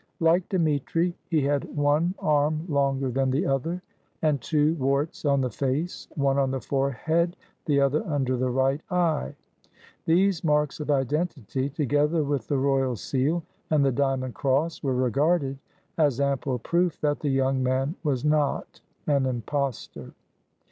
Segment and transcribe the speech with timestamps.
[0.19, 3.81] Like Dmitri, he had one arm lon 66 THE FALSE CZAR ger than the other,
[4.23, 7.35] and two warts on the face,— one on the forehead,
[7.65, 9.35] the other under the right eye.
[10.05, 15.59] These marks of identity, together with the royal seal and the diamond cross, were regarded
[15.99, 20.13] as ample proof that the young man was not an impostor.